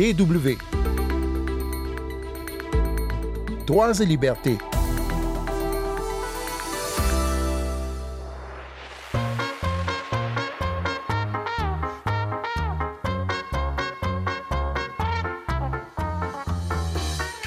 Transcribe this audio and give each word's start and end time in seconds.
DW. 0.00 0.56
Droits 3.66 4.00
et 4.00 4.06
libertés. 4.06 4.56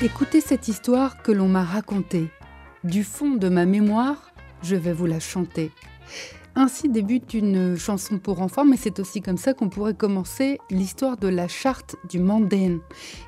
Écoutez 0.04 0.39
cette 0.39 0.67
histoire 0.67 1.23
que 1.23 1.31
l'on 1.31 1.47
m'a 1.47 1.63
racontée. 1.63 2.29
Du 2.83 3.04
fond 3.04 3.31
de 3.31 3.49
ma 3.49 3.65
mémoire, 3.65 4.31
je 4.61 4.75
vais 4.75 4.93
vous 4.93 5.07
la 5.07 5.20
chanter. 5.20 5.71
Ainsi 6.55 6.88
débute 6.88 7.33
une 7.33 7.75
chanson 7.75 8.20
pour 8.20 8.39
enfants, 8.39 8.63
mais 8.63 8.77
c'est 8.77 8.99
aussi 8.99 9.23
comme 9.23 9.38
ça 9.38 9.55
qu'on 9.55 9.70
pourrait 9.70 9.95
commencer 9.95 10.59
l'histoire 10.70 11.17
de 11.17 11.27
la 11.27 11.47
charte 11.47 11.95
du 12.07 12.20
Mandin. 12.20 12.77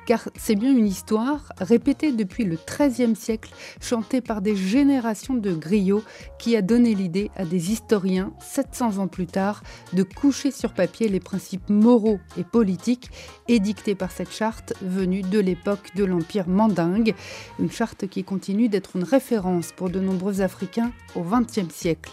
Car 0.06 0.28
c'est 0.36 0.54
bien 0.54 0.70
une 0.70 0.86
histoire 0.86 1.52
répétée 1.58 2.12
depuis 2.12 2.44
le 2.44 2.56
XIIIe 2.56 3.16
siècle, 3.16 3.52
chantée 3.80 4.20
par 4.20 4.42
des 4.42 4.54
générations 4.54 5.34
de 5.34 5.52
griots, 5.52 6.04
qui 6.38 6.54
a 6.54 6.62
donné 6.62 6.94
l'idée 6.94 7.32
à 7.34 7.44
des 7.44 7.72
historiens, 7.72 8.32
700 8.38 8.98
ans 8.98 9.08
plus 9.08 9.26
tard, 9.26 9.64
de 9.92 10.04
coucher 10.04 10.52
sur 10.52 10.72
papier 10.72 11.08
les 11.08 11.18
principes 11.20 11.68
moraux 11.68 12.20
et 12.38 12.44
politiques 12.44 13.10
édictés 13.48 13.96
par 13.96 14.12
cette 14.12 14.32
charte 14.32 14.74
venue 14.82 15.22
de 15.22 15.40
l'époque 15.40 15.96
de 15.96 16.04
l'Empire 16.04 16.48
mandingue. 16.48 17.12
Une 17.58 17.72
charte 17.72 18.06
qui 18.06 18.22
continue 18.22 18.68
d'être 18.68 18.94
une 18.94 19.04
référence 19.04 19.72
pour 19.72 19.90
de 19.90 19.98
nombreux 19.98 20.42
Africains 20.42 20.92
au 21.16 21.22
XXe 21.22 21.74
siècle. 21.74 22.12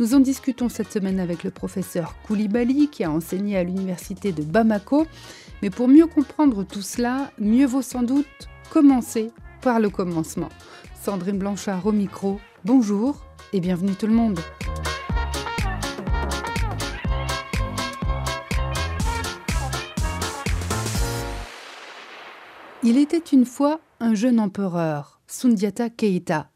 Nous 0.00 0.14
en 0.14 0.20
discutons 0.20 0.47
cette 0.68 0.90
semaine 0.90 1.20
avec 1.20 1.44
le 1.44 1.50
professeur 1.50 2.14
Koulibaly 2.26 2.88
qui 2.88 3.04
a 3.04 3.10
enseigné 3.10 3.58
à 3.58 3.64
l'université 3.64 4.32
de 4.32 4.42
Bamako. 4.42 5.06
Mais 5.62 5.68
pour 5.68 5.88
mieux 5.88 6.06
comprendre 6.06 6.64
tout 6.64 6.80
cela, 6.80 7.30
mieux 7.38 7.66
vaut 7.66 7.82
sans 7.82 8.02
doute 8.02 8.26
commencer 8.70 9.30
par 9.60 9.78
le 9.78 9.90
commencement. 9.90 10.48
Sandrine 11.02 11.38
Blanchard 11.38 11.84
au 11.86 11.92
micro, 11.92 12.40
bonjour 12.64 13.24
et 13.52 13.60
bienvenue 13.60 13.94
tout 13.94 14.06
le 14.06 14.14
monde. 14.14 14.40
Il 22.82 22.96
était 22.96 23.18
une 23.18 23.44
fois 23.44 23.80
un 24.00 24.14
jeune 24.14 24.40
empereur, 24.40 25.20
Sundiata 25.26 25.90
Keita, 25.90 26.48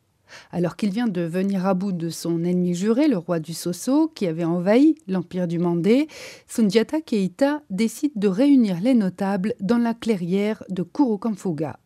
alors 0.52 0.76
qu'il 0.76 0.90
vient 0.90 1.08
de 1.08 1.22
venir 1.22 1.66
à 1.66 1.74
bout 1.74 1.92
de 1.92 2.10
son 2.10 2.44
ennemi 2.44 2.74
juré, 2.74 3.08
le 3.08 3.16
roi 3.16 3.40
du 3.40 3.54
Soso, 3.54 4.08
qui 4.08 4.26
avait 4.26 4.44
envahi 4.44 4.96
l'empire 5.08 5.48
du 5.48 5.58
Mandé, 5.58 6.08
Sundiata 6.46 7.00
Keita 7.00 7.62
décide 7.70 8.12
de 8.16 8.28
réunir 8.28 8.80
les 8.80 8.94
notables 8.94 9.54
dans 9.60 9.78
la 9.78 9.94
clairière 9.94 10.62
de 10.68 10.82
Kurukamfuga. 10.82 11.78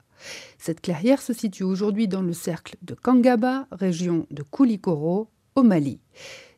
Cette 0.59 0.81
clairière 0.81 1.22
se 1.22 1.33
situe 1.33 1.62
aujourd'hui 1.62 2.09
dans 2.09 2.22
le 2.22 2.33
cercle 2.33 2.77
de 2.83 2.94
Kangaba, 2.94 3.69
région 3.70 4.27
de 4.31 4.42
Koulikoro, 4.42 5.28
au 5.55 5.62
Mali. 5.62 6.00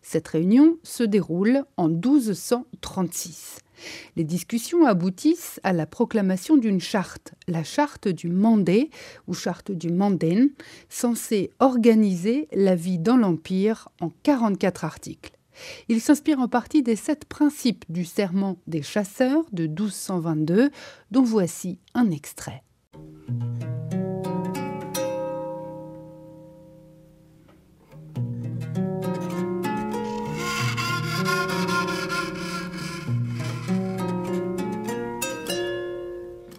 Cette 0.02 0.28
réunion 0.28 0.78
se 0.82 1.02
déroule 1.02 1.64
en 1.76 1.88
1236. 1.88 3.58
Les 4.16 4.24
discussions 4.24 4.86
aboutissent 4.86 5.60
à 5.62 5.72
la 5.72 5.86
proclamation 5.86 6.56
d'une 6.56 6.80
charte, 6.80 7.34
la 7.46 7.64
charte 7.64 8.08
du 8.08 8.28
Mandé 8.28 8.90
ou 9.26 9.34
charte 9.34 9.70
du 9.70 9.90
Manden, 9.90 10.50
censée 10.88 11.50
organiser 11.60 12.48
la 12.52 12.74
vie 12.74 12.98
dans 12.98 13.16
l'Empire 13.16 13.88
en 14.00 14.10
44 14.22 14.84
articles. 14.84 15.32
Il 15.88 16.00
s'inspire 16.00 16.40
en 16.40 16.48
partie 16.48 16.82
des 16.82 16.96
sept 16.96 17.24
principes 17.24 17.84
du 17.88 18.04
serment 18.04 18.58
des 18.66 18.82
chasseurs 18.82 19.44
de 19.52 19.66
1222, 19.66 20.70
dont 21.10 21.22
voici 21.22 21.78
un 21.94 22.10
extrait. 22.10 22.62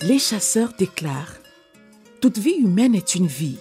Les 0.10 0.18
chasseurs 0.18 0.74
déclarent 0.76 1.36
Toute 2.20 2.40
vie 2.40 2.56
humaine 2.56 2.96
est 2.96 3.14
une 3.14 3.28
vie. 3.28 3.60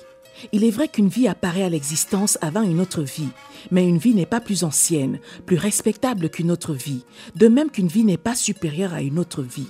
Il 0.53 0.65
est 0.65 0.71
vrai 0.71 0.89
qu'une 0.89 1.11
vie 1.11 1.29
apparaît 1.29 1.63
à 1.63 1.69
l'existence 1.69 2.39
avant 2.41 2.63
une 2.63 2.81
autre 2.81 3.03
vie, 3.03 3.29
mais 3.71 3.87
une 3.87 3.99
vie 3.99 4.15
n'est 4.15 4.25
pas 4.25 4.41
plus 4.41 4.65
ancienne, 4.65 5.21
plus 5.45 5.59
respectable 5.59 6.31
qu'une 6.31 6.51
autre 6.51 6.73
vie, 6.73 7.05
de 7.37 7.49
même 7.49 7.69
qu'une 7.71 7.89
vie 7.89 8.03
n'est 8.03 8.17
pas 8.17 8.35
supérieure 8.35 8.95
à 8.95 9.03
une 9.03 9.19
autre 9.19 9.43
vie. 9.43 9.69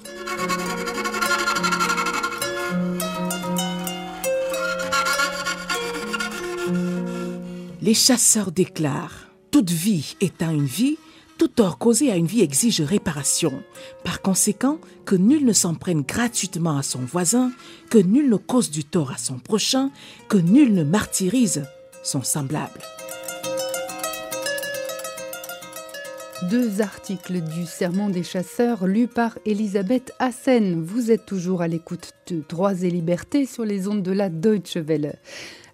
Les 7.83 7.95
chasseurs 7.95 8.53
déclarent 8.53 9.27
Toute 9.51 9.71
vie 9.71 10.15
étant 10.21 10.51
une 10.51 10.67
vie, 10.67 10.97
tout 11.39 11.49
tort 11.49 11.79
causé 11.79 12.11
à 12.11 12.17
une 12.17 12.27
vie 12.27 12.43
exige 12.43 12.81
réparation. 12.81 13.63
Par 14.05 14.21
conséquent, 14.21 14.79
que 15.07 15.15
nul 15.15 15.45
ne 15.45 15.53
s'en 15.53 15.75
prenne 15.75 16.03
gratuitement 16.03 16.77
à 16.77 16.83
son 16.83 16.99
voisin, 16.99 17.53
que 17.91 17.99
nul 17.99 18.29
ne 18.29 18.37
cause 18.37 18.71
du 18.71 18.85
tort 18.85 19.13
à 19.13 19.19
son 19.19 19.39
prochain, 19.39 19.91
que 20.29 20.37
nul 20.37 20.75
ne 20.75 20.83
martyrise 20.83 21.65
son 22.03 22.23
semblable. 22.23 22.81
Deux 26.43 26.81
articles 26.81 27.41
du 27.41 27.67
Serment 27.67 28.11
des 28.11 28.23
chasseurs 28.23 28.87
lus 28.87 29.09
par 29.09 29.37
Elisabeth 29.45 30.13
Hassen. 30.21 30.81
Vous 30.81 31.11
êtes 31.11 31.27
toujours 31.27 31.63
à 31.63 31.69
l'écoute 31.69 32.13
de 32.29 32.45
Droits 32.49 32.81
et 32.81 32.91
Libertés 32.91 33.45
sur 33.45 33.65
les 33.65 33.89
ondes 33.89 34.05
de 34.05 34.13
la 34.13 34.29
Deutsche 34.29 34.77
Welle. 34.77 35.19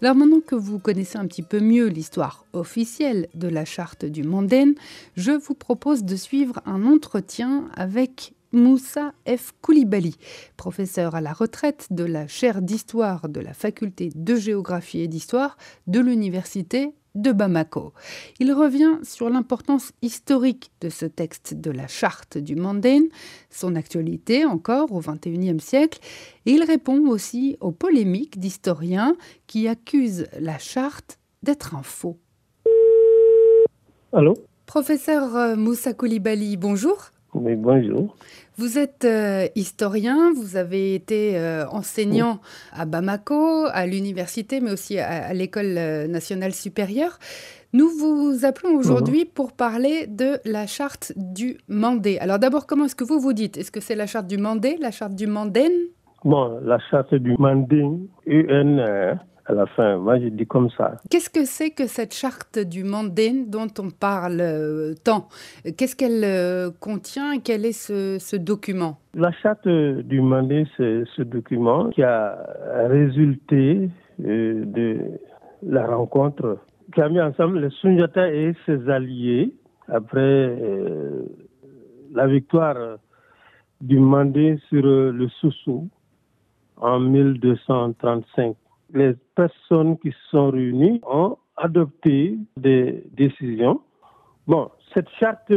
Alors 0.00 0.14
maintenant 0.14 0.41
que 0.41 0.54
vous 0.54 0.78
connaissez 0.78 1.19
un 1.19 1.26
petit 1.26 1.42
peu 1.42 1.60
mieux 1.60 1.88
l'histoire 1.88 2.47
officielle 2.54 3.28
de 3.34 3.47
la 3.47 3.66
charte 3.66 4.06
du 4.06 4.22
Manden, 4.22 4.74
je 5.16 5.32
vous 5.32 5.54
propose 5.54 6.03
de 6.03 6.16
suivre 6.16 6.62
un 6.64 6.86
entretien 6.86 7.69
avec 7.74 8.32
Moussa 8.53 9.12
F. 9.28 9.53
Koulibaly, 9.60 10.16
professeur 10.56 11.14
à 11.14 11.20
la 11.20 11.34
retraite 11.34 11.88
de 11.91 12.04
la 12.04 12.26
chaire 12.26 12.62
d'histoire 12.62 13.28
de 13.28 13.41
la 13.41 13.53
faculté 13.53 14.10
de 14.14 14.34
géographie 14.34 15.00
et 15.00 15.08
d'histoire 15.08 15.58
de 15.88 16.00
l'université 16.00 16.94
de 17.14 17.32
Bamako. 17.32 17.92
Il 18.41 18.52
revient 18.52 18.98
sur 19.02 19.30
l'importance 19.30 19.92
historique 20.02 20.70
de 20.80 20.88
ce 20.88 21.06
texte 21.06 21.54
de 21.54 21.70
la 21.70 21.86
charte 21.86 22.38
du 22.38 22.56
Mandane, 22.56 23.08
son 23.50 23.76
actualité 23.76 24.44
encore 24.44 24.92
au 24.92 25.00
XXIe 25.00 25.60
siècle, 25.60 26.00
et 26.47 26.53
il 26.53 26.64
répond 26.64 27.06
aussi 27.08 27.56
aux 27.60 27.72
polémiques 27.72 28.38
d'historiens 28.38 29.16
qui 29.47 29.69
accusent 29.69 30.26
la 30.38 30.58
charte 30.58 31.19
d'être 31.42 31.74
un 31.74 31.82
faux. 31.82 32.19
Allô? 34.12 34.34
Professeur 34.66 35.56
Moussa 35.56 35.92
Koulibaly, 35.92 36.56
bonjour. 36.56 37.10
Oui, 37.34 37.56
bonjour. 37.56 38.16
Vous 38.56 38.78
êtes 38.78 39.04
euh, 39.04 39.47
historien, 39.56 40.32
vous 40.32 40.56
avez 40.56 40.94
été 40.94 41.37
euh, 41.37 41.66
enseignant 41.70 42.38
à 42.72 42.84
Bamako, 42.84 43.65
à 43.72 43.84
l'université, 43.84 44.60
mais 44.60 44.70
aussi 44.70 44.98
à, 44.98 45.34
l'École 45.34 45.76
euh, 45.76 46.06
nationale 46.06 46.53
supérieure. 46.53 47.19
Nous 47.72 47.88
vous 47.88 48.44
appelons 48.44 48.76
aujourd'hui 48.76 49.25
pour 49.25 49.53
parler 49.53 50.06
de 50.06 50.38
la 50.44 50.69
charte 50.69 51.12
du 51.16 51.59
Mandé. 51.69 52.19
Alors 52.19 52.38
d'abord, 52.38 52.69
comment 52.69 52.84
est-ce 52.84 52.94
que 52.94 53.03
vous 53.03 53.19
vous 53.19 53.32
dites? 53.32 53.56
Est-ce 53.56 53.72
que 53.72 53.81
c'est 53.81 53.97
la 53.97 54.06
charte 54.06 54.28
du 54.28 54.38
Mandé, 54.38 54.76
la 54.81 54.92
charte 54.92 55.16
du 55.16 55.26
Mandén 55.26 55.72
Bon, 56.22 56.60
la 56.62 56.78
charte 56.91 57.12
du 57.16 57.34
Mandé, 57.36 57.82
UN, 58.26 59.19
à 59.47 59.53
la 59.53 59.66
fin. 59.66 59.99
Moi, 59.99 60.19
je 60.21 60.28
dis 60.28 60.47
comme 60.47 60.71
ça. 60.71 60.97
Qu'est-ce 61.10 61.31
que 61.31 61.44
c'est 61.44 61.71
que 61.71 61.87
cette 61.87 62.15
charte 62.15 62.59
du 62.59 62.84
Mandin 62.84 63.44
dont 63.47 63.69
on 63.78 63.91
parle 63.91 64.41
euh, 64.41 64.94
tant? 65.05 65.28
Qu'est-ce 65.77 65.97
qu'elle 65.97 66.25
euh, 66.25 66.71
contient 66.81 67.41
Quel 67.41 67.65
est 67.66 67.72
ce, 67.72 68.37
document? 68.37 68.99
La 69.15 69.33
charte 69.33 69.68
du 69.68 70.21
Mandin, 70.21 70.65
c'est 70.77 71.04
ce 71.16 71.22
document 71.22 71.91
qui 71.91 72.03
a 72.03 72.39
résulté 72.89 73.91
euh, 74.24 74.65
de 74.65 74.98
la 75.63 75.86
rencontre 75.86 76.59
qui 76.95 77.01
a 77.01 77.09
mis 77.09 77.21
ensemble 77.21 77.60
les 77.60 77.71
Sunjata 77.80 78.30
et 78.30 78.54
ses 78.66 78.89
alliés 78.89 79.53
après 79.89 80.57
la 82.13 82.27
victoire 82.27 82.98
du 83.80 83.98
Mandé 83.98 84.59
sur 84.68 84.83
le 84.83 85.28
Soussou 85.41 85.89
en 86.77 87.01
1235 87.01 88.54
les 88.94 89.14
personnes 89.34 89.98
qui 89.98 90.14
sont 90.30 90.50
réunies 90.50 91.00
ont 91.06 91.36
adopté 91.56 92.38
des 92.56 93.04
décisions. 93.12 93.80
Bon, 94.46 94.70
cette 94.94 95.08
charte 95.20 95.52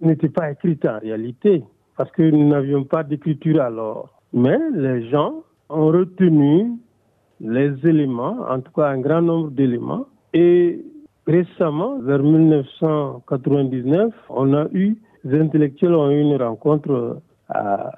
n'était 0.00 0.28
pas 0.28 0.50
écrite 0.50 0.84
en 0.84 0.98
réalité, 0.98 1.62
parce 1.96 2.10
que 2.12 2.22
nous 2.22 2.48
n'avions 2.48 2.84
pas 2.84 3.04
d'écriture 3.04 3.62
alors. 3.62 4.20
Mais 4.32 4.58
les 4.72 5.08
gens 5.10 5.42
ont 5.68 5.86
retenu 5.86 6.72
les 7.40 7.72
éléments, 7.86 8.38
en 8.48 8.60
tout 8.60 8.72
cas 8.72 8.88
un 8.88 9.00
grand 9.00 9.22
nombre 9.22 9.50
d'éléments, 9.50 10.06
et 10.34 10.84
récemment, 11.26 11.98
vers 12.00 12.22
1999, 12.22 14.12
on 14.28 14.54
a 14.54 14.66
eu, 14.72 14.96
les 15.24 15.40
intellectuels 15.40 15.94
ont 15.94 16.10
eu 16.10 16.20
une 16.20 16.36
rencontre 16.36 17.20
à 17.48 17.90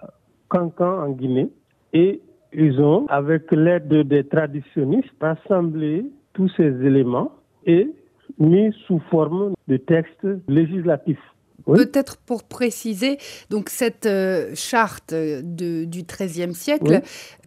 Cancan 0.49 1.04
en 1.04 1.10
Guinée 1.10 1.50
et 1.93 2.20
ils 2.54 2.81
ont, 2.81 3.06
avec 3.08 3.50
l'aide 3.52 3.88
des 3.88 4.25
traditionnistes, 4.25 5.10
rassemblé 5.20 6.04
tous 6.34 6.50
ces 6.56 6.69
éléments 6.84 7.32
et 7.66 7.90
mis 8.38 8.72
sous 8.87 9.00
forme 9.10 9.52
de 9.69 9.76
textes 9.76 10.26
législatifs. 10.49 11.19
Peut-être 11.66 12.16
pour 12.16 12.43
préciser, 12.43 13.19
donc 13.50 13.69
cette 13.69 14.06
euh, 14.06 14.50
charte 14.54 15.14
de, 15.14 15.84
du 15.84 16.02
XIIIe 16.02 16.54
siècle, 16.54 17.02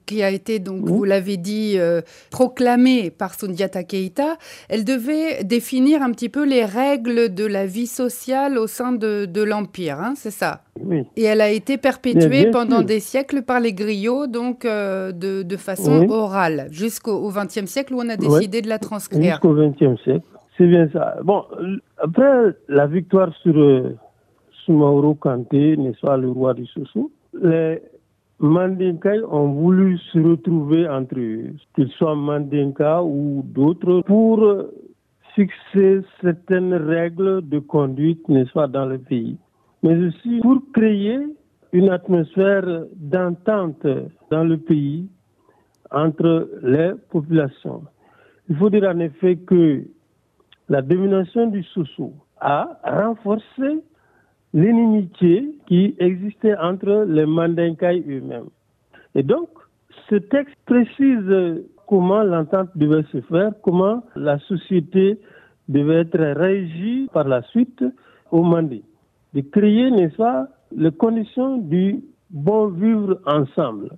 qui 0.06 0.24
a 0.24 0.30
été, 0.30 0.60
donc, 0.60 0.88
vous 0.88 1.04
l'avez 1.04 1.38
dit, 1.38 1.76
euh, 1.78 2.02
proclamée 2.32 3.12
par 3.12 3.34
Sundiata 3.34 3.84
Keita, 3.84 4.38
elle 4.70 4.86
devait 4.86 5.44
définir 5.44 6.02
un 6.02 6.12
petit 6.12 6.30
peu 6.30 6.46
les 6.46 6.66
règles 6.66 7.34
de 7.34 7.46
la 7.46 7.66
vie 7.66 7.88
sociale 7.88 8.58
au 8.58 8.68
sein 8.68 8.92
de, 8.92 9.26
de 9.26 9.44
l'Empire, 9.44 10.00
hein, 10.00 10.14
c'est 10.16 10.32
ça? 10.32 10.62
Oui. 10.84 11.04
Et 11.16 11.24
elle 11.24 11.42
a 11.42 11.50
été 11.50 11.78
perpétuée 11.78 12.52
pendant 12.52 12.82
des 12.82 13.00
siècles 13.00 13.42
par 13.42 13.60
les 13.60 13.74
griots, 13.74 14.28
donc 14.28 14.66
euh, 14.66 15.12
de, 15.12 15.44
de, 15.44 15.58
façon 15.58 16.08
orale, 16.10 16.68
jusqu'au 16.72 17.30
XXe 17.30 17.66
siècle 17.66 17.94
où 17.94 18.00
on 18.00 18.10
a 18.10 18.18
décidé 18.18 18.62
de 18.62 18.68
la 18.68 18.80
transcrire. 18.80 19.40
Jusqu'au 19.42 19.54
XXe 19.54 20.02
siècle, 20.04 20.28
c'est 20.58 20.68
bien 20.68 20.90
ça. 20.92 21.16
Bon, 21.24 21.44
après 21.98 22.56
la 22.68 22.88
victoire 22.88 23.34
sur 23.42 23.58
euh, 23.58 23.96
Soumaoro 24.66 25.16
Kanté, 25.16 25.78
n'est-ce 25.78 26.02
pas, 26.02 26.18
le 26.18 26.30
roi 26.30 26.54
du 26.54 26.66
Sousou, 26.66 27.12
les 27.42 27.82
Mandinkai 28.40 29.22
ont 29.32 29.54
voulu 29.54 29.98
se 30.12 30.20
retrouver 30.20 30.88
entre 30.90 31.18
eux, 31.18 31.54
qu'ils 31.76 31.90
soient 31.92 32.16
Mandinka 32.16 33.02
ou 33.04 33.44
d'autres, 33.46 34.02
pour 34.02 34.46
fixer 35.36 36.02
certaines 36.22 36.74
règles 36.74 37.48
de 37.48 37.60
conduite, 37.60 38.28
n'est-ce 38.28 38.52
pas, 38.52 38.68
dans 38.68 38.86
le 38.86 38.98
pays, 38.98 39.38
mais 39.84 39.98
aussi 40.06 40.40
pour 40.42 40.62
créer 40.74 41.20
une 41.72 41.90
atmosphère 41.90 42.86
d'entente 42.96 43.86
dans 44.32 44.44
le 44.44 44.58
pays 44.58 45.08
entre 45.92 46.50
les 46.64 46.94
populations. 47.10 47.84
Il 48.50 48.56
faut 48.58 48.70
dire 48.70 48.84
en 48.84 49.00
effet 49.00 49.38
que 49.38 49.84
la 50.70 50.82
domination 50.82 51.48
du 51.48 51.64
Soussou 51.64 52.14
a 52.40 52.80
renforcé 52.84 53.82
l'inimitié 54.56 55.54
qui 55.68 55.96
existait 56.00 56.56
entre 56.58 57.06
les 57.08 57.26
Mandinkai 57.26 58.04
eux-mêmes. 58.08 58.50
Et 59.14 59.22
donc, 59.22 59.50
ce 60.10 60.16
texte 60.16 60.56
précise 60.66 61.66
comment 61.88 62.24
l'entente 62.24 62.70
devait 62.76 63.04
se 63.12 63.20
faire, 63.22 63.52
comment 63.62 64.02
la 64.16 64.40
société 64.40 65.20
devait 65.68 66.02
être 66.02 66.18
régie 66.18 67.10
par 67.12 67.28
la 67.28 67.42
suite 67.44 67.84
au 68.32 68.44
Mandi. 68.44 68.82
De 69.34 69.42
créer, 69.42 69.92
n'est-ce 69.92 70.16
pas, 70.16 70.48
les 70.76 70.92
conditions 70.92 71.58
du 71.58 72.02
bon 72.30 72.68
vivre 72.68 73.20
ensemble 73.26 73.90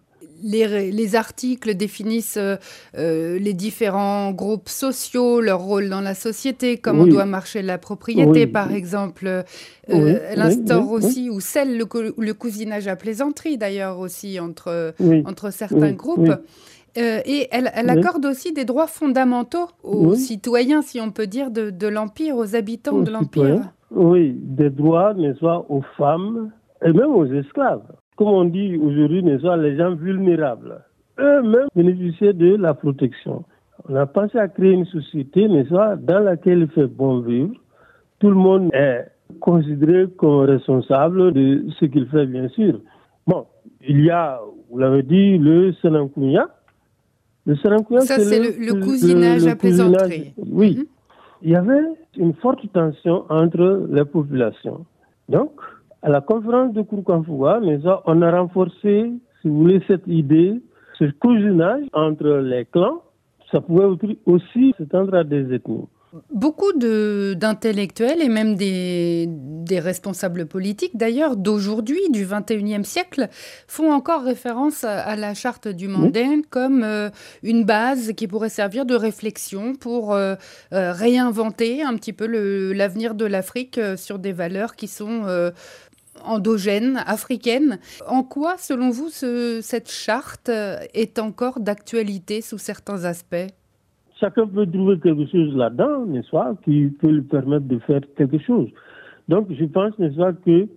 les, 0.44 0.92
les, 0.92 1.16
articles 1.16 1.74
définissent 1.75 2.38
euh, 2.38 2.56
euh, 2.98 3.39
les 3.39 3.54
différents 3.54 4.31
groupes 4.31 4.69
sociaux, 4.69 5.42
leur 5.42 5.60
rôle 5.60 5.89
dans 5.89 6.01
la 6.01 6.13
société, 6.13 6.78
comment 6.78 7.04
oui. 7.04 7.10
doit 7.10 7.25
marcher 7.25 7.62
la 7.62 7.78
propriété, 7.78 8.45
oui. 8.45 8.48
par 8.48 8.72
exemple. 8.72 9.28
Euh, 9.28 9.44
oui. 9.89 10.13
Elle 10.30 10.42
instaure 10.42 10.92
aussi, 10.92 11.30
ou 11.30 11.39
celle, 11.39 11.78
le, 11.78 11.86
le, 12.18 12.34
cousinage 12.34 12.88
à 12.88 12.95
plaisanterie 12.95 13.57
d'ailleurs 13.57 14.00
aussi, 14.00 14.39
entre, 14.39 14.94
entre 15.25 15.51
certains 15.51 15.94
groupes. 15.94 16.34
Euh, 16.98 17.19
et 17.25 17.48
elle, 17.51 17.69
elle 17.75 17.90
accorde 17.90 18.25
aussi 18.25 18.54
des 18.54 18.66
droits 18.66 18.88
fondamentaux 18.88 19.68
aux 19.83 20.16
citoyens, 20.16 20.81
si 20.81 21.00
on 21.00 21.12
peut 21.12 21.28
dire, 21.28 21.51
de, 21.51 21.69
de 21.69 21.88
l'Empire, 21.88 22.36
aux 22.36 22.56
habitants 22.56 22.98
aux 22.98 23.04
de 23.04 23.12
l'Empire. 23.12 23.72
Oui, 23.92 24.36
des 24.36 24.69
droits, 24.69 25.13
n'est-ce 25.13 25.40
pas, 25.40 25.63
aux 25.69 25.83
femmes 25.95 26.51
et 26.83 26.92
même 26.92 27.12
aux 27.12 27.25
esclaves 27.25 27.83
comme 28.18 28.30
on 28.30 28.46
dit 28.46 28.78
aujourd'hui, 28.78 29.24
ne 29.24 29.38
les 29.62 29.78
gens 29.78 29.96
vulnérables. 29.96 30.81
Eux-mêmes 31.19 31.68
bénéficiaient 31.75 32.34
de 32.34 32.56
la 32.56 32.74
protection. 32.74 33.46
On 33.88 33.96
a 33.96 34.06
pensé 34.06 34.38
à 34.40 34.48
créer 34.48 34.74
une 34.74 34.86
société, 34.86 35.48
dans 35.48 36.19
laquelle 36.19 36.60
il 36.60 36.68
fait 36.69 36.88
bon 36.88 37.19
vivre. 37.19 37.54
Tout 38.19 38.30
le 38.30 38.36
monde 38.36 38.69
est 38.74 39.06
considéré 39.40 40.08
comme 40.18 40.40
responsable 40.40 41.31
de 41.31 41.64
ce 41.80 41.86
qu'il 41.86 42.08
fait, 42.08 42.25
bien 42.25 42.50
sûr. 42.50 42.80
Bon, 43.28 43.46
il 43.88 44.04
y 44.04 44.10
a, 44.10 44.42
vous 44.69 44.80
l'avez 44.80 45.04
dit, 45.04 45.38
le 45.38 45.74
Senankunya. 45.74 46.48
Le 47.46 47.56
Senankunya, 47.56 48.02
c'est 48.02 48.40
le, 48.40 48.50
le, 48.60 48.80
le, 48.80 48.84
cousinage 48.84 49.46
le, 49.46 49.52
à 49.52 49.56
plaisanterie. 49.56 50.34
Oui. 50.38 50.72
Mm 50.72 50.81
-hmm. 50.81 50.88
Il 51.44 51.52
y 51.52 51.56
avait 51.56 51.86
une 52.18 52.34
forte 52.34 52.66
tension 52.74 53.25
entre 53.30 53.88
les 53.92 54.06
populations. 54.06 54.86
Donc, 55.30 55.52
à 56.07 56.09
la 56.09 56.21
conférence 56.21 56.71
de 56.71 56.83
Kourkanfoua, 56.83 57.59
on 58.06 58.21
a 58.21 58.31
renforcé, 58.31 59.12
si 59.42 59.50
vous 59.50 59.57
voulez, 59.57 59.81
cette 59.88 60.07
idée, 60.07 60.62
ce 60.98 61.04
cousinage 61.19 61.83
entre 61.92 62.30
les 62.38 62.63
clans. 62.63 63.01
Ça 63.51 63.59
pouvait 63.59 63.83
aussi 64.25 64.74
s'étendre 64.77 65.13
à 65.15 65.25
des 65.25 65.54
ethnies. 65.54 65.89
Beaucoup 66.31 66.71
d'intellectuels 66.71 68.21
et 68.21 68.30
même 68.30 68.56
des, 68.56 69.25
des 69.27 69.80
responsables 69.80 70.45
politiques, 70.45 70.95
d'ailleurs, 70.95 71.36
d'aujourd'hui, 71.36 72.00
du 72.12 72.25
21e 72.25 72.86
siècle, 72.86 73.27
font 73.68 73.92
encore 73.92 74.24
référence 74.24 74.86
à, 74.86 75.01
à 75.01 75.18
la 75.18 75.33
charte 75.33 75.68
du 75.68 75.89
Mandin 75.89 76.38
oui. 76.38 76.45
comme 76.50 76.83
euh, 76.83 77.09
une 77.44 77.65
base 77.65 78.13
qui 78.13 78.27
pourrait 78.27 78.50
servir 78.50 78.86
de 78.86 78.95
réflexion 78.95 79.75
pour 79.75 80.13
euh, 80.13 80.36
euh, 80.74 80.94
réinventer 80.94 81.83
un 81.83 81.95
petit 81.95 82.13
peu 82.13 82.25
l'avenir 82.71 83.13
de 83.13 83.25
l'Afrique 83.25 83.80
sur 83.98 84.18
des 84.18 84.31
valeurs 84.31 84.75
qui 84.77 84.88
sont 84.88 85.51
endogène, 86.25 87.02
africaine. 87.06 87.80
En 88.08 88.24
quoi, 88.24 88.56
selon 88.58 88.90
vous, 88.90 89.10
ce, 89.10 89.60
cette 89.62 89.90
charte 89.90 90.50
est 90.50 91.19
encore 91.19 91.60
d'actualité 91.60 92.42
sous 92.42 92.58
certains 92.58 93.06
aspects? 93.06 93.48
Chacun 94.19 94.48
peut 94.48 94.66
trouver 94.66 95.00
quelque 95.00 95.30
chose 95.31 95.56
là-dedans, 95.56 96.06
n'est-ce 96.06 96.31
pas, 96.31 96.56
qui 96.64 96.88
peut 97.00 97.10
lui 97.10 97.22
permettre 97.22 97.68
de 97.68 97.78
faire 97.80 98.02
quelque 98.18 98.40
chose. 98.40 98.68
Donc, 99.28 99.48
je 99.52 99.66
pense, 99.66 99.98
n'est-ce 100.00 100.18
pas, 100.18 100.34
que 100.34 100.68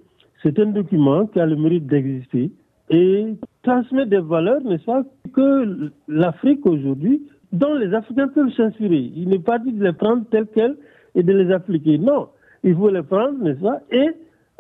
c'est 0.43 0.59
un 0.59 0.67
document 0.67 1.27
qui 1.27 1.41
a 1.41 1.47
le 1.47 1.57
mérite 1.57 1.87
d'exister 1.87 2.51
et 2.91 3.35
transmet 3.63 4.07
des 4.07 4.19
valeurs, 4.19 4.63
n'est-ce 4.63 4.85
pas, 4.85 5.03
que 5.33 5.91
l'Afrique 6.09 6.67
aujourd'hui, 6.67 7.23
dont 7.53 7.75
les 7.75 7.95
Africains 7.95 8.29
peuvent 8.29 8.53
s'inspirer. 8.57 9.11
Il 9.15 9.29
n'est 9.29 9.39
pas 9.39 9.59
dit 9.59 9.73
de 9.73 9.85
les 9.85 9.93
prendre 9.93 10.25
telles 10.31 10.47
quelles 10.55 10.77
et 11.15 11.23
de 11.23 11.33
les 11.33 11.53
appliquer. 11.53 11.99
Non, 11.99 12.29
il 12.63 12.75
faut 12.75 12.91
les 12.91 13.03
prendre, 13.03 13.39
n'est-ce 13.43 13.61
pas, 13.61 13.81
et 13.91 14.11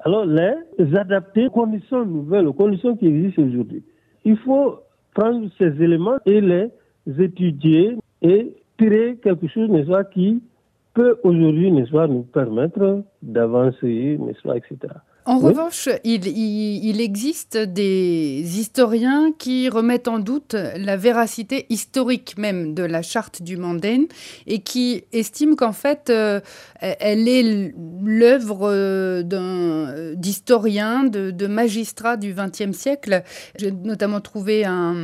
alors 0.04 0.24
les 0.24 0.96
adapter 0.96 1.46
aux 1.46 1.50
conditions 1.50 2.04
nouvelles, 2.04 2.46
aux 2.46 2.52
conditions 2.52 2.96
qui 2.96 3.06
existent 3.06 3.42
aujourd'hui. 3.42 3.82
Il 4.24 4.36
faut 4.38 4.80
prendre 5.14 5.48
ces 5.58 5.82
éléments 5.82 6.18
et 6.26 6.40
les 6.40 6.70
étudier 7.18 7.96
et 8.22 8.54
tirer 8.78 9.18
quelque 9.22 9.48
chose, 9.48 9.68
n'est-ce 9.68 9.88
pas, 9.88 10.04
qui 10.04 10.42
peut 10.94 11.18
aujourd'hui, 11.22 11.70
n'est-ce 11.70 11.90
pas, 11.90 12.06
nous 12.06 12.22
permettre 12.22 13.02
d'avancer, 13.22 14.18
n'est-ce 14.20 14.42
pas, 14.42 14.56
etc. 14.56 14.76
En 15.26 15.38
oui. 15.38 15.46
revanche, 15.46 15.88
il, 16.04 16.26
il, 16.26 16.84
il, 16.84 17.00
existe 17.00 17.56
des 17.56 18.42
historiens 18.58 19.32
qui 19.38 19.68
remettent 19.68 20.08
en 20.08 20.18
doute 20.18 20.54
la 20.54 20.96
véracité 20.96 21.66
historique 21.68 22.36
même 22.38 22.74
de 22.74 22.82
la 22.82 23.02
charte 23.02 23.42
du 23.42 23.56
Mandin 23.56 24.04
et 24.46 24.60
qui 24.60 25.04
estiment 25.12 25.56
qu'en 25.56 25.72
fait, 25.72 26.10
euh, 26.10 26.40
elle 26.80 27.28
est 27.28 27.74
l'œuvre 28.02 28.70
euh, 28.70 29.22
d'un 29.22 30.14
d'historiens, 30.14 31.04
de, 31.04 31.30
de, 31.30 31.46
magistrats 31.46 32.16
du 32.16 32.34
XXe 32.34 32.76
siècle. 32.76 33.22
J'ai 33.56 33.70
notamment 33.70 34.20
trouvé 34.20 34.64
un 34.64 34.94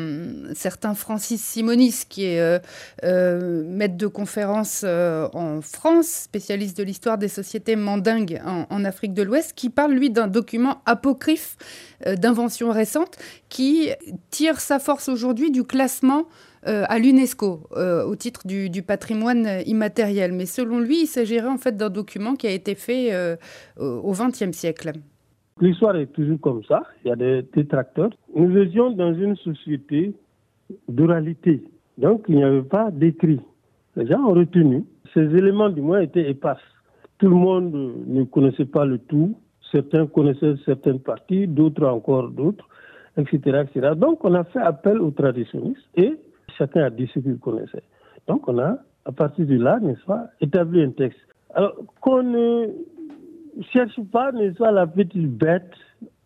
certain 0.55 0.95
Francis 0.95 1.43
Simonis, 1.43 2.03
qui 2.09 2.25
est 2.25 2.41
euh, 2.41 2.59
euh 3.05 3.65
maître 3.67 3.97
de 3.97 4.07
conférence 4.07 4.83
euh, 4.85 5.29
en 5.33 5.61
France, 5.61 6.07
spécialiste 6.07 6.77
de 6.79 6.83
l'histoire 6.83 7.19
des 7.19 7.29
sociétés 7.29 7.77
mandingues 7.77 8.41
en, 8.45 8.67
en 8.71 8.85
Afrique 8.85 9.15
de 9.15 9.23
l'Ouest, 9.23 9.53
qui 9.55 9.71
parle, 9.71 9.93
lui, 9.93 10.06
d'un 10.11 10.29
document 10.29 10.83
apocryphe 10.87 11.57
euh, 12.07 12.15
d'invention 12.17 12.71
récente 12.71 13.17
qui 13.49 13.91
tire 14.31 14.61
sa 14.61 14.79
force 14.79 15.09
aujourd'hui 15.09 15.51
du 15.51 15.65
classement 15.65 16.25
euh, 16.67 16.85
à 16.89 16.99
l'UNESCO 16.99 17.69
euh, 17.73 18.05
au 18.05 18.17
titre 18.17 18.47
du, 18.47 18.83
patrimoine 18.83 19.47
immatériel. 19.67 20.33
Mais 20.33 20.47
selon 20.47 20.81
lui, 20.81 21.03
il 21.03 21.07
s'agirait 21.07 21.49
en 21.49 21.59
fait 21.59 21.77
d'un 21.77 21.91
document 21.91 22.35
qui 22.35 22.47
a 22.47 22.51
été 22.51 22.75
fait 22.75 23.37
au 23.79 24.13
XXe 24.13 24.53
siècle. 24.53 24.93
L'histoire 25.61 25.97
est 25.97 26.13
toujours 26.13 26.39
comme 26.41 26.63
ça. 26.65 26.83
Il 27.05 27.09
y 27.09 27.13
a 27.13 27.17
des 27.17 27.43
détracteurs. 27.55 28.11
Nous 28.35 28.59
étions 28.59 28.91
dans 28.91 29.15
une 29.15 29.37
société 29.37 30.13
d'oralité. 30.89 31.63
Donc, 31.97 32.25
il 32.29 32.37
n'y 32.37 32.45
avait 32.45 32.63
pas 32.63 32.91
d'écrit. 32.91 33.41
Les 33.97 34.07
gens 34.07 34.21
ont 34.21 34.35
retenu. 34.35 34.85
Ces 35.15 35.23
éléments, 35.23 35.71
du 35.71 35.81
moins, 35.81 36.01
étaient 36.01 36.29
épars. 36.29 36.61
Tout 37.19 37.29
le 37.29 37.37
monde 37.37 37.73
ne 38.07 38.25
connaissait 38.25 38.67
pas 38.67 38.85
le 38.85 38.99
tout. 38.99 39.35
Certains 39.73 40.07
connaissaient 40.07 40.55
certaines 40.65 41.01
parties, 41.01 41.47
d'autres 41.47 41.87
encore 41.87 42.31
d'autres, 42.31 42.69
etc., 43.17 43.65
etc. 43.65 43.93
Donc, 43.97 44.25
on 44.25 44.35
a 44.35 44.45
fait 44.45 44.61
appel 44.61 45.01
aux 45.01 45.11
traditionnistes 45.11 45.89
et 45.97 46.15
chacun 46.57 46.85
a 46.85 46.91
dit 46.91 47.11
ce 47.13 47.19
qu'il 47.19 47.39
connaissait. 47.39 47.83
Donc, 48.29 48.49
on 48.49 48.59
a, 48.59 48.79
à 49.05 49.13
partir 49.13 49.47
de 49.47 49.57
là, 49.57 49.79
n'est-ce 49.81 50.05
pas, 50.05 50.27
établi 50.41 50.83
un 50.83 50.91
texte. 50.91 51.19
Alors, 51.55 51.75
qu'on 52.01 52.23
ne 52.23 52.67
cherche 53.73 54.01
pas, 54.13 54.33
n'est-ce 54.33 54.59
pas, 54.59 54.71
la 54.71 54.87
petite 54.87 55.31
bête 55.37 55.73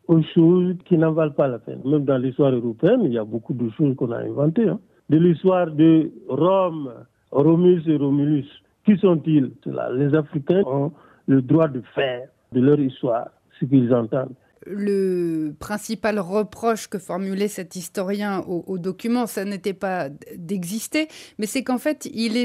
aux 0.09 0.23
choses 0.35 0.75
qui 0.87 0.99
n'en 0.99 1.13
valent 1.13 1.33
pas 1.33 1.47
la 1.47 1.59
peine. 1.59 1.81
Même 1.85 2.05
dans 2.05 2.19
l'histoire 2.19 2.53
européenne, 2.53 3.03
il 3.05 3.13
y 3.13 3.19
a 3.19 3.25
beaucoup 3.25 3.55
de 3.55 3.71
choses 3.71 3.95
qu'on 3.97 4.11
a 4.11 4.19
inventées. 4.19 4.69
Hein. 4.69 4.81
De 5.09 5.19
l'histoire 5.19 5.71
de 5.71 6.11
Rome, 6.29 6.93
Romulus 7.31 7.83
et 7.87 7.97
Romulus, 7.97 8.47
qui 8.85 8.97
sont-ils? 8.99 9.53
Les 9.95 10.15
Africains 10.15 10.63
ont 10.67 10.93
le 11.27 11.43
droit 11.43 11.69
de 11.69 11.81
faire 11.95 12.29
de 12.53 12.61
leur 12.61 12.81
histoire 12.81 13.29
ce 13.59 13.65
qu'ils 13.65 13.93
entendent. 13.95 14.35
Le 14.67 15.55
principal 15.59 16.19
reproche 16.19 16.89
que 16.89 16.99
formulait 16.99 17.49
cet 17.49 17.77
historien 17.77 18.41
au, 18.41 18.77
document, 18.77 19.27
ça 19.27 19.47
n'était 19.47 19.73
pas 19.73 20.11
d'exister, 20.37 21.09
mais 21.39 21.47
c'est 21.47 21.65
qu'en 21.65 21.79
fait, 21.79 22.07
il 22.13 22.37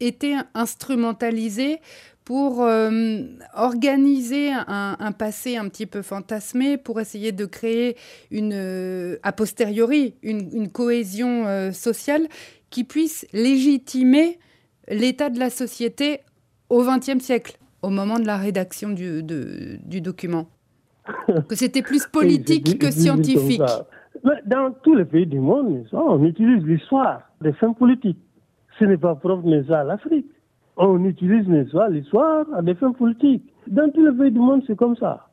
était 0.00 0.36
instrumentalisé 0.52 1.80
pour 2.24 2.62
euh, 2.62 3.22
organiser 3.54 4.50
un, 4.52 5.12
passé 5.12 5.56
un 5.56 5.68
petit 5.68 5.86
peu 5.86 6.02
fantasmé, 6.02 6.76
pour 6.76 7.00
essayer 7.00 7.32
de 7.32 7.46
créer 7.46 7.96
une, 8.30 8.52
euh, 8.54 9.16
a 9.22 9.32
posteriori 9.32 10.14
une, 10.22 10.70
cohésion 10.70 11.46
euh, 11.46 11.72
sociale 11.72 12.28
qui 12.70 12.84
puisse 12.84 13.26
légitimer 13.32 14.38
l'état 14.88 15.30
de 15.30 15.38
la 15.38 15.50
société 15.50 16.20
au 16.68 16.84
XXe 16.84 17.22
siècle, 17.22 17.58
au 17.82 17.90
moment 17.90 18.18
de 18.18 18.26
la 18.26 18.36
rédaction 18.36 18.90
du 18.90 20.00
document. 20.00 20.46
que 21.48 21.54
c'était 21.54 21.82
plus 21.82 22.06
politique 22.06 22.78
que 22.78 22.90
scientifique. 22.90 23.62
dans 24.46 24.72
tous 24.82 24.94
les 24.94 25.04
pays 25.04 25.26
du 25.26 25.40
monde, 25.40 25.84
on 25.92 26.24
utilise 26.24 26.64
l'histoire 26.64 27.22
des 27.40 27.52
fins 27.54 27.72
politiques. 27.72 28.18
Ce 28.78 28.84
n'est 28.84 28.96
pas 28.96 29.14
propre 29.14 29.46
mais 29.46 29.70
à 29.70 29.84
l'Afrique. 29.84 30.26
On 30.76 31.04
utilise 31.04 31.46
l'histoire 31.48 32.46
à 32.54 32.62
des 32.62 32.74
fins 32.74 32.92
politiques. 32.92 33.44
Dans 33.66 33.90
tous 33.90 34.04
les 34.04 34.16
pays 34.16 34.30
du 34.30 34.38
monde, 34.38 34.62
c'est 34.66 34.76
comme 34.76 34.96
ça. 34.96 35.28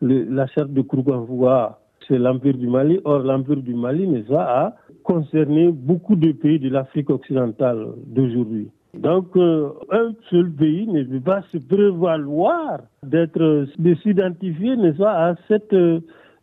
la 0.00 0.46
charte 0.48 0.72
de 0.72 0.80
Kouroukanfoua, 0.82 1.80
c'est 2.06 2.18
l'Empire 2.18 2.54
du 2.54 2.68
Mali. 2.68 3.00
Or, 3.04 3.18
l'Empire 3.20 3.58
du 3.58 3.74
Mali, 3.74 4.06
mais 4.06 4.24
ça 4.28 4.42
a 4.42 4.76
concerné 5.02 5.70
beaucoup 5.70 6.16
de 6.16 6.32
pays 6.32 6.58
de 6.58 6.70
l'Afrique 6.70 7.10
occidentale 7.10 7.88
d'aujourd'hui. 8.06 8.70
Donc, 8.98 9.36
euh, 9.36 9.70
un 9.92 10.12
seul 10.28 10.50
pays 10.50 10.88
ne 10.88 11.04
peut 11.04 11.20
pas 11.20 11.42
se 11.52 11.58
prévaloir 11.58 12.80
d'être, 13.04 13.66
de 13.78 13.94
s'identifier, 14.02 14.74
à 15.04 15.36
cette 15.46 15.72
euh, 15.72 16.00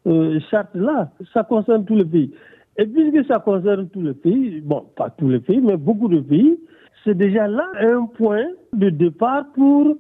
euh, 0.08 0.40
charte-là. 0.50 1.10
Ça 1.34 1.44
concerne 1.44 1.84
tous 1.84 1.96
les 1.96 2.06
pays. 2.06 2.32
Et 2.78 2.86
puisque 2.86 3.28
ça 3.28 3.40
concerne 3.40 3.90
tous 3.90 4.02
les 4.02 4.14
pays, 4.14 4.62
bon, 4.62 4.86
pas 4.96 5.10
tous 5.10 5.28
les 5.28 5.40
pays, 5.40 5.60
mais 5.60 5.76
beaucoup 5.76 6.08
de 6.08 6.22
pays, 6.22 6.58
c'est 7.04 7.18
déjà 7.18 7.46
là 7.48 7.68
un 7.82 8.06
point 8.06 8.46
de 8.72 8.90
départ 8.90 9.48
pour 9.54 9.98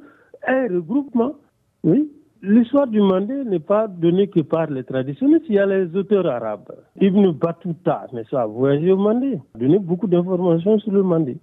un 0.47 0.63
regroupement. 0.63 1.35
Oui. 1.83 2.09
L'histoire 2.41 2.87
du 2.87 3.01
Mandé 3.01 3.43
n'est 3.43 3.59
pas 3.59 3.87
donnée 3.87 4.27
que 4.27 4.39
par 4.39 4.69
les 4.69 4.83
traditionnistes. 4.85 5.45
Il 5.49 5.55
y 5.55 5.59
a 5.59 5.65
les 5.65 5.93
auteurs 5.95 6.27
arabes. 6.27 6.71
Ibn 7.01 7.31
Battuta, 7.31 8.05
n'est-ce 8.13 8.29
pas, 8.29 8.45
voyagé 8.45 8.93
au 8.93 8.97
Mandé, 8.97 9.39
donné 9.59 9.77
beaucoup 9.77 10.07
d'informations 10.07 10.79
sur 10.79 10.93
le 10.93 11.03
Mandé 11.03 11.37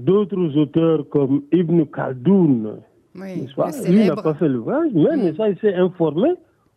d'autres 0.00 0.56
auteurs 0.56 1.08
comme 1.08 1.42
Ibn 1.52 1.84
Khaldoun. 1.84 2.80
Oui, 3.14 3.46
Lui 3.88 4.06
n'a 4.06 4.16
pas 4.16 4.34
fait 4.34 4.48
le 4.48 4.58
voyage, 4.58 4.92
mais 4.94 5.16
mm. 5.16 5.34
il 5.50 5.58
s'est 5.60 5.74
informé 5.74 6.30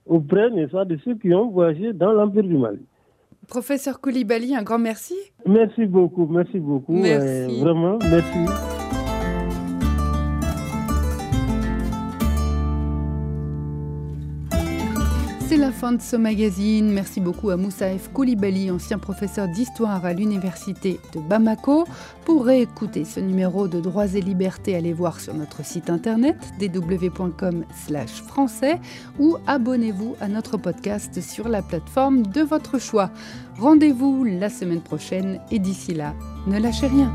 auprès 0.05 0.49
de 0.49 0.97
ceux 1.05 1.15
qui 1.15 1.33
ont 1.33 1.49
voyagé 1.49 1.93
dans 1.93 2.11
l'Empire 2.11 2.43
du 2.43 2.57
Mali. 2.57 2.85
Professeur 3.47 3.99
Koulibaly, 3.99 4.55
un 4.55 4.63
grand 4.63 4.79
merci. 4.79 5.15
Merci 5.45 5.85
beaucoup, 5.85 6.25
merci 6.27 6.59
beaucoup. 6.59 6.93
Merci. 6.93 7.61
vraiment, 7.61 7.99
merci. 8.09 8.72
La 15.63 15.71
fin 15.71 15.93
de 15.93 16.01
ce 16.01 16.17
magazine. 16.17 16.91
Merci 16.91 17.21
beaucoup 17.21 17.49
à 17.49 17.55
Moussaef 17.55 18.11
Koulibaly, 18.11 18.69
ancien 18.69 18.97
professeur 18.97 19.47
d'histoire 19.47 20.03
à 20.03 20.11
l'université 20.11 20.99
de 21.13 21.21
Bamako. 21.21 21.85
Pour 22.25 22.43
réécouter 22.43 23.05
ce 23.05 23.21
numéro 23.21 23.69
de 23.69 23.79
Droits 23.79 24.13
et 24.13 24.19
Libertés, 24.19 24.75
allez 24.75 24.91
voir 24.91 25.21
sur 25.21 25.33
notre 25.33 25.63
site 25.63 25.89
internet 25.89 26.35
dw.com/français 26.59 28.81
ou 29.19 29.37
abonnez-vous 29.47 30.17
à 30.19 30.27
notre 30.27 30.57
podcast 30.57 31.21
sur 31.21 31.47
la 31.47 31.61
plateforme 31.61 32.23
de 32.23 32.41
votre 32.41 32.77
choix. 32.77 33.09
Rendez-vous 33.57 34.25
la 34.25 34.49
semaine 34.49 34.81
prochaine 34.81 35.39
et 35.49 35.59
d'ici 35.59 35.93
là, 35.93 36.13
ne 36.45 36.59
lâchez 36.59 36.87
rien. 36.87 37.09